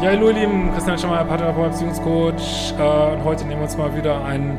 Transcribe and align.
Hallo 0.00 0.28
ihr 0.28 0.34
Lieben, 0.34 0.72
Christian 0.72 0.96
Schemmer, 0.96 1.24
Paartherapeut, 1.24 1.72
Beziehungscoach 1.72 2.72
äh, 2.78 3.12
und 3.14 3.24
heute 3.24 3.44
nehmen 3.44 3.60
wir 3.60 3.64
uns 3.64 3.76
mal 3.76 3.96
wieder 3.96 4.24
einen 4.24 4.56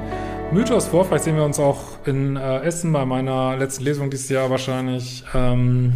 Mythos 0.51 0.87
vor. 0.87 1.05
Vielleicht 1.05 1.23
sehen 1.23 1.37
wir 1.37 1.45
uns 1.45 1.59
auch 1.59 2.05
in 2.05 2.35
äh, 2.35 2.59
Essen 2.59 2.91
bei 2.91 3.05
meiner 3.05 3.55
letzten 3.55 3.85
Lesung 3.85 4.09
dieses 4.09 4.27
Jahr 4.27 4.49
wahrscheinlich. 4.49 5.23
Ähm, 5.33 5.93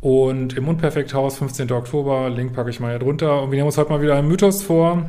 und 0.00 0.56
im 0.56 0.66
Unperfekthaus, 0.66 1.38
15. 1.38 1.70
Oktober, 1.70 2.28
Link 2.30 2.52
packe 2.52 2.70
ich 2.70 2.80
mal 2.80 2.90
hier 2.90 2.98
drunter. 2.98 3.42
Und 3.42 3.52
wir 3.52 3.56
nehmen 3.56 3.66
uns 3.66 3.78
heute 3.78 3.90
mal 3.90 4.02
wieder 4.02 4.16
einen 4.16 4.26
Mythos 4.26 4.64
vor. 4.64 5.08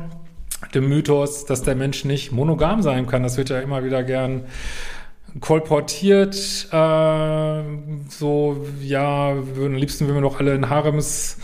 Den 0.72 0.88
Mythos, 0.88 1.44
dass 1.44 1.62
der 1.62 1.74
Mensch 1.74 2.04
nicht 2.04 2.30
monogam 2.30 2.82
sein 2.82 3.08
kann. 3.08 3.24
Das 3.24 3.36
wird 3.36 3.50
ja 3.50 3.58
immer 3.58 3.82
wieder 3.82 4.04
gern 4.04 4.44
kolportiert. 5.40 6.36
Äh, 6.70 7.62
so, 8.08 8.64
ja, 8.80 9.30
am 9.30 9.74
liebsten 9.74 10.06
würden 10.06 10.18
wir 10.18 10.22
doch 10.22 10.38
alle 10.38 10.54
in 10.54 10.70
Harems 10.70 11.38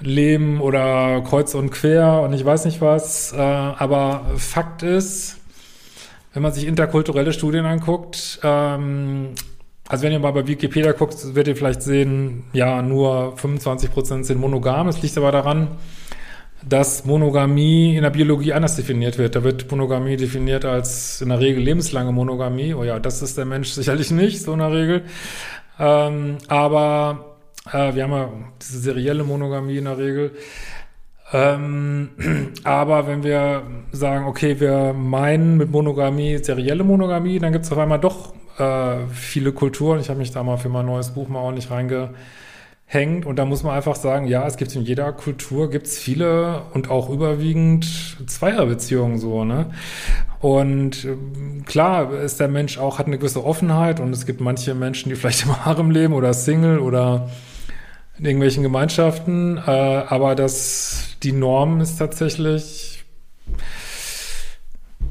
leben 0.00 0.60
oder 0.60 1.22
kreuz 1.22 1.54
und 1.54 1.70
quer 1.70 2.22
und 2.22 2.32
ich 2.32 2.44
weiß 2.44 2.64
nicht 2.64 2.80
was. 2.80 3.32
Äh, 3.32 3.36
aber 3.36 4.26
Fakt 4.36 4.82
ist, 4.82 5.38
wenn 6.32 6.42
man 6.42 6.52
sich 6.52 6.66
interkulturelle 6.66 7.32
Studien 7.32 7.66
anguckt, 7.66 8.40
ähm, 8.42 9.34
also 9.88 10.04
wenn 10.04 10.12
ihr 10.12 10.20
mal 10.20 10.32
bei 10.32 10.46
Wikipedia 10.46 10.92
guckt, 10.92 11.34
werdet 11.34 11.48
ihr 11.48 11.56
vielleicht 11.56 11.82
sehen, 11.82 12.44
ja, 12.52 12.80
nur 12.80 13.36
25 13.36 13.90
Prozent 13.90 14.24
sind 14.24 14.40
monogam. 14.40 14.86
Es 14.86 15.02
liegt 15.02 15.18
aber 15.18 15.32
daran, 15.32 15.68
dass 16.66 17.04
Monogamie 17.04 17.96
in 17.96 18.02
der 18.02 18.10
Biologie 18.10 18.52
anders 18.52 18.76
definiert 18.76 19.18
wird. 19.18 19.34
Da 19.34 19.42
wird 19.42 19.68
Monogamie 19.70 20.16
definiert 20.16 20.64
als 20.64 21.20
in 21.20 21.30
der 21.30 21.40
Regel 21.40 21.62
lebenslange 21.62 22.12
Monogamie. 22.12 22.72
Oh 22.74 22.84
ja, 22.84 23.00
das 23.00 23.20
ist 23.22 23.36
der 23.36 23.46
Mensch 23.46 23.70
sicherlich 23.70 24.12
nicht, 24.12 24.42
so 24.42 24.52
in 24.52 24.60
der 24.60 24.70
Regel. 24.70 25.02
Ähm, 25.80 26.38
aber 26.46 27.29
äh, 27.72 27.94
wir 27.94 28.04
haben 28.04 28.12
ja 28.12 28.28
diese 28.60 28.78
serielle 28.78 29.24
Monogamie 29.24 29.78
in 29.78 29.84
der 29.84 29.98
Regel. 29.98 30.32
Ähm, 31.32 32.10
aber 32.64 33.06
wenn 33.06 33.22
wir 33.22 33.62
sagen, 33.92 34.26
okay, 34.26 34.60
wir 34.60 34.92
meinen 34.92 35.56
mit 35.56 35.70
Monogamie 35.70 36.38
serielle 36.38 36.84
Monogamie, 36.84 37.38
dann 37.38 37.52
gibt 37.52 37.64
es 37.64 37.72
auf 37.72 37.78
einmal 37.78 38.00
doch 38.00 38.34
äh, 38.58 39.06
viele 39.12 39.52
Kulturen. 39.52 40.00
Ich 40.00 40.08
habe 40.08 40.18
mich 40.18 40.32
da 40.32 40.42
mal 40.42 40.56
für 40.56 40.68
mein 40.68 40.86
neues 40.86 41.10
Buch 41.10 41.28
mal 41.28 41.40
ordentlich 41.40 41.70
reingehängt. 41.70 43.26
Und 43.26 43.36
da 43.36 43.44
muss 43.44 43.62
man 43.62 43.74
einfach 43.74 43.96
sagen, 43.96 44.26
ja, 44.26 44.46
es 44.46 44.56
gibt 44.56 44.74
in 44.74 44.82
jeder 44.82 45.12
Kultur 45.12 45.70
gibt's 45.70 45.98
viele 45.98 46.62
und 46.74 46.90
auch 46.90 47.08
überwiegend 47.08 47.86
Zweierbeziehungen 48.26 49.18
so, 49.18 49.44
ne? 49.44 49.70
Und 50.40 51.04
äh, 51.04 51.16
klar 51.66 52.12
ist 52.14 52.40
der 52.40 52.48
Mensch 52.48 52.78
auch, 52.78 52.98
hat 52.98 53.06
eine 53.06 53.18
gewisse 53.18 53.44
Offenheit 53.44 54.00
und 54.00 54.12
es 54.12 54.26
gibt 54.26 54.40
manche 54.40 54.74
Menschen, 54.74 55.10
die 55.10 55.14
vielleicht 55.14 55.44
im 55.44 55.54
Harem 55.64 55.90
leben 55.90 56.14
oder 56.14 56.34
Single 56.34 56.80
oder 56.80 57.28
in 58.20 58.26
irgendwelchen 58.26 58.62
Gemeinschaften, 58.62 59.56
äh, 59.56 59.70
aber 59.70 60.34
das, 60.34 61.16
die 61.22 61.32
Norm 61.32 61.80
ist 61.80 61.96
tatsächlich, 61.96 63.02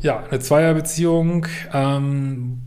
ja, 0.01 0.23
eine 0.29 0.39
Zweierbeziehung, 0.39 1.47
ähm, 1.73 2.61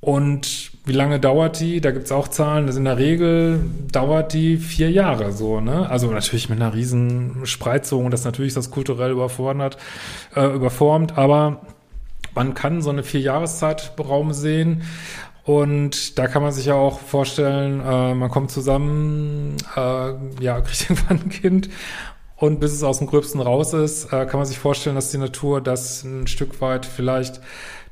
und 0.00 0.70
wie 0.84 0.92
lange 0.92 1.18
dauert 1.18 1.58
die? 1.58 1.80
Da 1.80 1.90
gibt's 1.90 2.12
auch 2.12 2.28
Zahlen. 2.28 2.68
Das 2.68 2.76
in 2.76 2.84
der 2.84 2.98
Regel 2.98 3.64
dauert 3.90 4.34
die 4.34 4.56
vier 4.56 4.90
Jahre 4.90 5.32
so, 5.32 5.60
ne? 5.60 5.90
Also 5.90 6.08
natürlich 6.10 6.48
mit 6.48 6.60
einer 6.60 6.74
riesen 6.74 7.44
Spreizung, 7.44 8.10
das 8.10 8.24
natürlich 8.24 8.54
das 8.54 8.70
kulturell 8.70 9.10
überfordert, 9.10 9.78
äh, 10.36 10.46
überformt, 10.46 11.18
aber 11.18 11.62
man 12.36 12.54
kann 12.54 12.82
so 12.82 12.90
eine 12.90 13.02
vier 13.02 13.20
Raum 13.98 14.32
sehen. 14.32 14.82
Und 15.46 16.18
da 16.18 16.26
kann 16.26 16.42
man 16.42 16.50
sich 16.50 16.66
ja 16.66 16.74
auch 16.74 16.98
vorstellen, 16.98 17.80
äh, 17.80 18.14
man 18.14 18.28
kommt 18.30 18.50
zusammen, 18.50 19.56
äh, 19.76 20.12
ja, 20.42 20.60
kriegt 20.62 20.90
irgendwann 20.90 21.20
ein 21.20 21.28
Kind 21.28 21.70
und 22.36 22.58
bis 22.58 22.72
es 22.72 22.82
aus 22.82 22.98
dem 22.98 23.06
Gröbsten 23.06 23.40
raus 23.40 23.72
ist, 23.72 24.06
äh, 24.06 24.26
kann 24.26 24.40
man 24.40 24.46
sich 24.46 24.58
vorstellen, 24.58 24.96
dass 24.96 25.12
die 25.12 25.18
Natur 25.18 25.60
das 25.60 26.02
ein 26.02 26.26
Stück 26.26 26.60
weit 26.60 26.84
vielleicht 26.84 27.40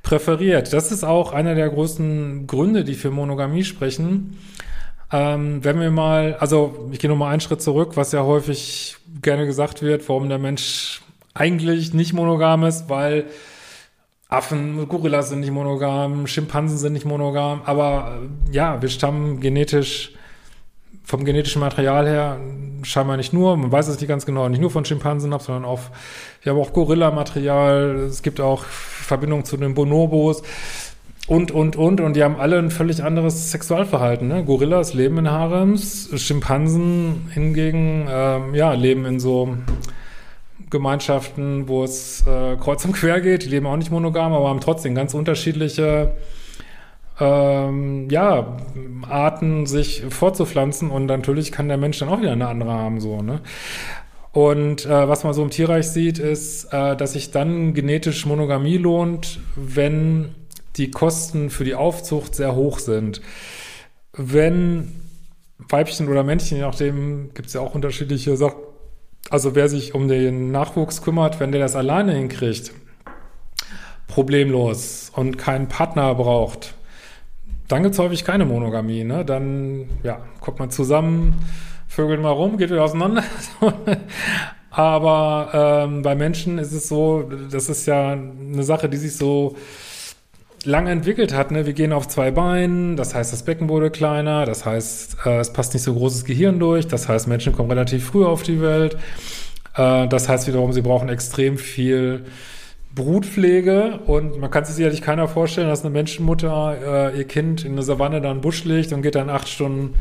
präferiert. 0.03 0.73
Das 0.73 0.91
ist 0.91 1.05
auch 1.05 1.33
einer 1.33 1.55
der 1.55 1.71
großen 1.71 2.49
Gründe, 2.49 2.83
die 2.83 2.95
für 2.95 3.13
Monogamie 3.13 3.63
sprechen. 3.63 4.37
Ähm, 5.13 5.63
wenn 5.63 5.79
wir 5.79 5.93
mal, 5.93 6.35
also 6.41 6.89
ich 6.91 6.99
gehe 6.99 7.09
nochmal 7.09 7.31
einen 7.31 7.41
Schritt 7.41 7.63
zurück, 7.63 7.93
was 7.95 8.11
ja 8.11 8.25
häufig 8.25 8.97
gerne 9.23 9.47
gesagt 9.47 9.81
wird, 9.81 10.09
warum 10.09 10.29
der 10.29 10.39
Mensch 10.39 11.03
eigentlich 11.35 11.95
nicht 11.95 12.15
monogam 12.15 12.65
ist, 12.65 12.89
weil 12.89 13.27
Affen, 14.29 14.89
Gorillas 14.89 15.29
sind 15.29 15.41
nicht 15.41 15.53
monogam, 15.53 16.27
Schimpansen 16.27 16.79
sind 16.79 16.93
nicht 16.93 17.05
monogam, 17.05 17.63
aber 17.65 18.19
äh, 18.51 18.55
ja, 18.55 18.81
wir 18.81 18.89
stammen 18.89 19.41
genetisch 19.41 20.13
vom 21.05 21.25
genetischen 21.25 21.61
Material 21.61 22.09
her 22.09 22.41
scheinbar 22.83 23.19
nicht 23.19 23.33
nur, 23.33 23.57
man 23.57 23.71
weiß 23.71 23.89
es 23.89 24.01
nicht 24.01 24.09
ganz 24.09 24.25
genau, 24.25 24.49
nicht 24.49 24.61
nur 24.61 24.71
von 24.71 24.85
Schimpansen 24.85 25.33
ab, 25.33 25.43
sondern 25.43 25.65
auch, 25.65 25.81
wir 26.43 26.53
haben 26.53 26.61
auch 26.61 26.73
Gorilla-Material, 26.73 28.07
es 28.09 28.23
gibt 28.23 28.41
auch 28.41 28.65
Verbindungen 28.65 29.45
zu 29.45 29.57
den 29.57 29.75
Bonobos 29.75 30.43
und, 31.27 31.51
und, 31.51 31.77
und, 31.77 32.01
und 32.01 32.17
die 32.17 32.23
haben 32.23 32.37
alle 32.37 32.59
ein 32.59 32.71
völlig 32.71 33.03
anderes 33.03 33.51
Sexualverhalten. 33.51 34.29
Ne? 34.29 34.45
Gorillas 34.45 34.93
leben 34.95 35.19
in 35.19 35.31
Harems, 35.31 36.11
Schimpansen 36.17 37.31
hingegen, 37.33 38.07
ähm, 38.11 38.55
ja, 38.55 38.73
leben 38.73 39.07
in 39.07 39.21
so 39.21 39.57
Gemeinschaften, 40.71 41.69
wo 41.69 41.85
es 41.85 42.25
äh, 42.27 42.57
kreuz 42.57 42.85
und 42.85 42.93
quer 42.93 43.21
geht, 43.21 43.45
die 43.45 43.49
leben 43.49 43.67
auch 43.67 43.77
nicht 43.77 43.91
monogam, 43.91 44.33
aber 44.33 44.49
haben 44.49 44.61
trotzdem 44.61 44.95
ganz 44.95 45.15
unterschiedliche 45.15 46.15
ähm, 47.21 48.09
ja, 48.11 48.57
Arten 49.09 49.67
sich 49.67 50.03
fortzupflanzen 50.09 50.91
und 50.91 51.07
natürlich 51.07 51.53
kann 51.53 51.69
der 51.69 51.77
Mensch 51.77 51.99
dann 51.99 52.09
auch 52.09 52.21
wieder 52.21 52.33
eine 52.33 52.49
andere 52.49 52.73
haben, 52.73 53.01
so, 53.01 53.23
ne? 53.23 53.41
Und 54.33 54.85
äh, 54.85 55.09
was 55.09 55.23
man 55.23 55.33
so 55.33 55.45
im 55.45 55.51
Tierreich 55.51 55.89
sieht, 55.89 56.19
ist, 56.19 56.65
äh, 56.73 56.97
dass 56.97 57.13
sich 57.13 57.31
dann 57.31 57.73
genetisch 57.73 58.27
Monogamie 58.27 58.79
lohnt, 58.79 59.39
wenn 59.55 60.35
die 60.75 60.91
Kosten 60.91 61.51
für 61.51 61.63
die 61.63 61.77
Aufzucht 61.77 62.35
sehr 62.35 62.57
hoch 62.57 62.81
sind. 62.81 63.21
Wenn 64.13 64.93
Weibchen 65.59 66.09
oder 66.09 66.25
Männchen, 66.25 66.57
je 66.59 66.65
nachdem 66.65 67.31
gibt 67.33 67.47
es 67.47 67.55
ja 67.55 67.61
auch 67.61 67.77
unterschiedliche 67.77 68.37
Sachen. 68.37 68.59
Also 69.31 69.55
wer 69.55 69.69
sich 69.69 69.95
um 69.95 70.09
den 70.09 70.51
Nachwuchs 70.51 71.03
kümmert, 71.03 71.41
wenn 71.41 71.53
der 71.53 71.61
das 71.61 71.77
alleine 71.77 72.13
hinkriegt, 72.13 72.73
problemlos 74.07 75.11
und 75.15 75.39
keinen 75.39 75.69
Partner 75.69 76.15
braucht, 76.15 76.75
dann 77.69 77.83
gibt 77.83 77.95
es 77.95 77.99
häufig 77.99 78.25
keine 78.25 78.45
Monogamie. 78.45 79.05
Ne? 79.05 79.25
Dann 79.25 79.89
ja, 80.03 80.21
kommt 80.41 80.59
man 80.59 80.71
zusammen, 80.71 81.35
vögelt 81.89 82.21
mal 82.21 82.31
rum, 82.31 82.59
geht 82.59 82.71
wieder 82.71 82.85
auseinander. 82.85 83.25
Aber 84.71 85.85
ähm, 85.87 86.03
bei 86.03 86.15
Menschen 86.15 86.59
ist 86.59 86.73
es 86.73 86.89
so, 86.89 87.31
das 87.51 87.69
ist 87.69 87.87
ja 87.87 88.13
eine 88.13 88.65
Sache, 88.65 88.89
die 88.89 88.97
sich 88.97 89.17
so 89.17 89.55
lange 90.65 90.91
entwickelt 90.91 91.35
hat. 91.35 91.51
Ne? 91.51 91.67
Wir 91.67 91.73
gehen 91.73 91.93
auf 91.93 92.09
zwei 92.09 92.31
Beinen, 92.31 92.97
das 92.97 93.15
heißt, 93.15 93.33
das 93.33 93.43
Becken 93.43 93.69
wurde 93.69 93.91
kleiner, 93.91 94.45
das 94.45 94.65
heißt, 94.65 95.19
äh, 95.27 95.39
es 95.39 95.53
passt 95.53 95.75
nicht 95.75 95.83
so 95.83 95.95
großes 95.95 96.25
Gehirn 96.25 96.59
durch, 96.59 96.87
das 96.87 97.09
heißt, 97.09 97.29
Menschen 97.29 97.53
kommen 97.53 97.71
relativ 97.71 98.07
früh 98.07 98.25
auf 98.25 98.43
die 98.43 98.61
Welt. 98.61 98.97
Äh, 99.77 100.09
das 100.09 100.29
heißt 100.29 100.47
wiederum, 100.47 100.73
sie 100.73 100.83
brauchen 100.83 101.09
extrem 101.09 101.59
viel 101.59 102.25
Brutpflege 102.95 104.01
und 104.07 104.39
man 104.39 104.51
kann 104.51 104.65
sich 104.65 104.77
sicherlich 104.77 105.03
keiner 105.03 105.27
vorstellen, 105.27 105.69
dass 105.69 105.83
eine 105.83 105.91
Menschenmutter 105.91 107.11
äh, 107.13 107.19
ihr 107.19 107.25
Kind 107.25 107.65
in 107.65 107.73
eine 107.73 107.83
Savanne 107.83 108.21
dann 108.21 108.41
Busch 108.41 108.65
legt 108.65 108.93
und 108.93 109.03
geht 109.03 109.17
dann 109.17 109.31
acht 109.31 109.49
Stunden 109.49 109.95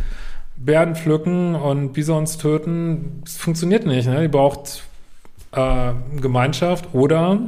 Bären 0.55 0.95
pflücken 0.95 1.55
und 1.55 1.93
Bisons 1.93 2.37
töten. 2.37 3.21
Das 3.23 3.37
funktioniert 3.37 3.87
nicht. 3.87 4.07
Ne? 4.07 4.21
Die 4.21 4.27
braucht 4.27 4.83
äh, 5.51 5.93
Gemeinschaft 6.21 6.93
oder 6.93 7.39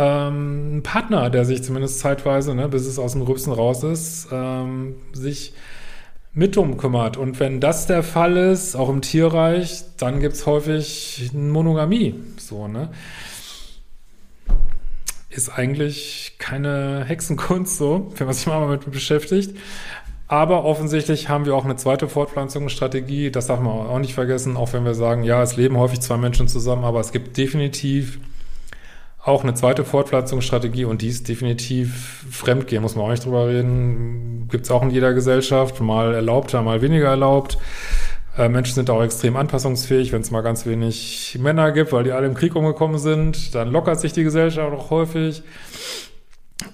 ähm, 0.00 0.80
Partner, 0.82 1.28
der 1.28 1.44
sich 1.44 1.62
zumindest 1.62 1.98
zeitweise, 1.98 2.54
ne, 2.54 2.68
bis 2.68 2.86
es 2.86 2.98
aus 2.98 3.12
dem 3.12 3.20
Rübsen 3.22 3.52
raus 3.52 3.84
ist, 3.84 4.28
ähm, 4.32 4.94
sich 5.12 5.52
mit 6.32 6.56
drum 6.56 6.78
kümmert. 6.78 7.18
Und 7.18 7.38
wenn 7.38 7.60
das 7.60 7.86
der 7.86 8.02
Fall 8.02 8.38
ist, 8.38 8.76
auch 8.76 8.88
im 8.88 9.02
Tierreich, 9.02 9.84
dann 9.98 10.20
gibt's 10.20 10.46
häufig 10.46 11.30
Monogamie. 11.34 12.14
So, 12.38 12.66
ne? 12.66 12.88
ist 15.28 15.48
eigentlich 15.48 16.34
keine 16.38 17.04
Hexenkunst 17.06 17.76
so, 17.76 18.12
wenn 18.16 18.26
man 18.26 18.34
sich 18.34 18.46
mal 18.46 18.60
damit 18.60 18.90
beschäftigt. 18.90 19.56
Aber 20.26 20.64
offensichtlich 20.64 21.28
haben 21.28 21.44
wir 21.44 21.54
auch 21.54 21.64
eine 21.64 21.76
zweite 21.76 22.08
Fortpflanzungsstrategie. 22.08 23.30
Das 23.30 23.46
darf 23.46 23.60
man 23.60 23.72
auch 23.72 23.98
nicht 23.98 24.14
vergessen, 24.14 24.56
auch 24.56 24.72
wenn 24.72 24.84
wir 24.84 24.94
sagen, 24.94 25.24
ja, 25.24 25.42
es 25.42 25.56
leben 25.56 25.76
häufig 25.76 26.00
zwei 26.00 26.16
Menschen 26.16 26.48
zusammen, 26.48 26.84
aber 26.84 27.00
es 27.00 27.12
gibt 27.12 27.36
definitiv 27.36 28.20
auch 29.22 29.42
eine 29.42 29.54
zweite 29.54 29.84
Fortpflanzungsstrategie 29.84 30.84
und 30.84 31.02
die 31.02 31.08
ist 31.08 31.28
definitiv 31.28 32.24
Fremdgehen, 32.30 32.82
muss 32.82 32.96
man 32.96 33.04
auch 33.04 33.10
nicht 33.10 33.24
drüber 33.24 33.48
reden. 33.48 34.48
Gibt 34.50 34.64
es 34.64 34.70
auch 34.70 34.82
in 34.82 34.90
jeder 34.90 35.12
Gesellschaft, 35.12 35.80
mal 35.80 36.14
erlaubter, 36.14 36.62
mal 36.62 36.80
weniger 36.80 37.08
erlaubt. 37.08 37.58
Äh, 38.38 38.48
Menschen 38.48 38.74
sind 38.74 38.88
auch 38.88 39.02
extrem 39.02 39.36
anpassungsfähig, 39.36 40.12
wenn 40.12 40.22
es 40.22 40.30
mal 40.30 40.40
ganz 40.40 40.64
wenig 40.64 41.38
Männer 41.40 41.72
gibt, 41.72 41.92
weil 41.92 42.04
die 42.04 42.12
alle 42.12 42.26
im 42.26 42.34
Krieg 42.34 42.56
umgekommen 42.56 42.98
sind, 42.98 43.54
dann 43.54 43.70
lockert 43.70 44.00
sich 44.00 44.12
die 44.12 44.24
Gesellschaft 44.24 44.72
auch 44.72 44.90
häufig. 44.90 45.42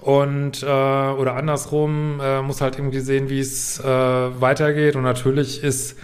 Und 0.00 0.62
äh, 0.62 0.66
oder 0.66 1.34
andersrum 1.34 2.20
äh, 2.22 2.42
muss 2.42 2.60
halt 2.60 2.78
irgendwie 2.78 3.00
sehen, 3.00 3.28
wie 3.28 3.40
es 3.40 3.80
äh, 3.80 3.84
weitergeht. 3.84 4.94
Und 4.94 5.02
natürlich 5.02 5.62
ist 5.62 5.96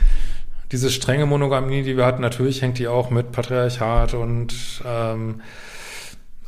diese 0.72 0.90
strenge 0.90 1.26
Monogamie, 1.26 1.82
die 1.82 1.96
wir 1.96 2.06
hatten, 2.06 2.22
natürlich 2.22 2.62
hängt 2.62 2.78
die 2.78 2.88
auch 2.88 3.10
mit 3.10 3.30
Patriarchat 3.30 4.14
und 4.14 4.54
ähm, 4.86 5.42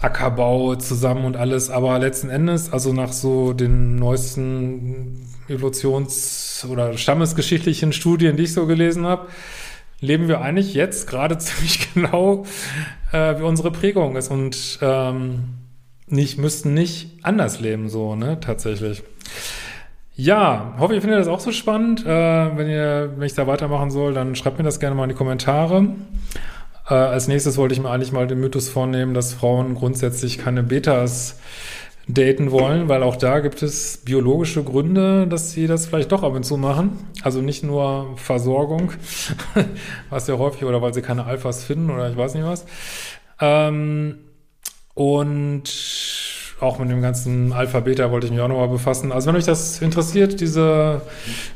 Ackerbau 0.05 0.77
zusammen 0.77 1.25
und 1.25 1.37
alles, 1.37 1.71
aber 1.71 1.99
letzten 1.99 2.29
Endes, 2.29 2.73
also 2.73 2.93
nach 2.93 3.13
so 3.13 3.55
den 3.55 3.97
neuesten 3.97 5.27
Evolutions- 5.49 6.67
oder 6.69 6.99
stammesgeschichtlichen 6.99 7.93
Studien, 7.93 8.37
die 8.37 8.45
ich 8.45 8.53
so 8.53 8.67
gelesen 8.67 9.07
habe, 9.07 9.29
leben 10.01 10.29
wir 10.29 10.43
eigentlich 10.43 10.75
jetzt 10.75 11.09
gerade 11.09 11.39
ziemlich 11.39 11.95
genau, 11.95 12.45
äh, 13.13 13.39
wie 13.39 13.43
unsere 13.43 13.71
Prägung 13.71 14.17
ist 14.17 14.31
und 14.31 14.79
ähm, 14.83 15.45
nicht, 16.07 16.39
müssten 16.39 16.75
nicht 16.75 17.19
anders 17.23 17.61
leben, 17.61 17.89
so, 17.89 18.15
ne, 18.15 18.39
tatsächlich. 18.41 19.03
Ja, 20.17 20.75
hoffe, 20.79 20.95
ihr 20.95 21.01
findet 21.01 21.19
das 21.19 21.29
auch 21.29 21.41
so 21.41 21.51
spannend. 21.51 22.05
Äh, 22.07 22.09
wenn 22.57 22.69
ihr, 22.69 23.15
wenn 23.17 23.27
ich 23.27 23.35
da 23.35 23.47
weitermachen 23.47 23.91
soll, 23.91 24.15
dann 24.15 24.37
schreibt 24.37 24.59
mir 24.59 24.65
das 24.65 24.79
gerne 24.79 24.95
mal 24.95 25.05
in 25.05 25.09
die 25.09 25.17
Kommentare. 25.17 25.89
Äh, 26.89 26.95
als 26.95 27.29
nächstes 27.29 27.57
wollte 27.57 27.75
ich 27.75 27.81
mir 27.81 27.91
eigentlich 27.91 28.13
mal 28.13 28.27
den 28.27 28.41
Mythos 28.41 28.69
vornehmen, 28.69 29.15
dass 29.15 29.35
Frauen 29.35 29.75
grundsätzlich 29.75 30.39
keine 30.39 30.63
Betas 30.63 31.39
daten 32.07 32.51
wollen, 32.51 32.89
weil 32.89 33.03
auch 33.03 33.17
da 33.17 33.41
gibt 33.41 33.63
es 33.63 33.99
biologische 33.99 34.63
Gründe, 34.63 35.27
dass 35.27 35.53
sie 35.53 35.67
das 35.67 35.87
vielleicht 35.87 36.13
doch 36.13 36.23
ab 36.23 36.35
und 36.35 36.45
zu 36.45 36.59
machen. 36.59 36.99
Also 37.23 37.41
nicht 37.41 37.65
nur 37.65 38.15
Versorgung, 38.17 38.93
was 40.11 40.27
ja 40.27 40.37
häufig, 40.37 40.65
oder 40.65 40.83
weil 40.83 40.93
sie 40.93 41.01
keine 41.01 41.25
Alphas 41.25 41.65
finden 41.65 41.91
oder 41.91 42.11
ich 42.11 42.17
weiß 42.17 42.35
nicht 42.35 42.45
was. 42.45 42.67
Ähm, 43.41 44.19
und 44.93 45.65
auch 46.61 46.79
mit 46.79 46.91
dem 46.91 47.03
ganzen 47.03 47.53
Alphabet 47.53 47.99
wollte 48.11 48.27
ich 48.27 48.33
mich 48.33 48.41
auch 48.41 48.49
nochmal 48.49 48.69
befassen. 48.69 49.13
Also 49.13 49.29
wenn 49.29 49.37
euch 49.37 49.45
das 49.45 49.81
interessiert, 49.83 50.41
diese 50.41 51.03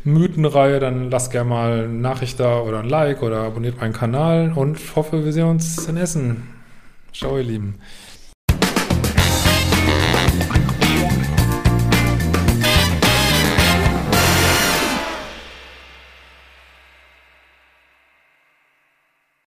Mythenreihe, 0.05 0.81
dann 0.81 1.11
lasst 1.11 1.31
gerne 1.31 1.49
mal 1.49 1.73
eine 1.85 1.89
Nachricht 1.89 2.41
da 2.41 2.61
oder 2.61 2.81
ein 2.81 2.89
Like 2.89 3.23
oder 3.23 3.43
abonniert 3.43 3.81
meinen 3.81 3.93
Kanal 3.93 4.53
und 4.55 4.79
hoffe, 4.97 5.25
wir 5.25 5.33
sehen 5.33 5.47
uns 5.47 5.87
in 5.87 5.97
Essen. 5.97 6.49
Ciao, 7.13 7.37
ihr 7.39 7.45
Lieben. 7.45 7.77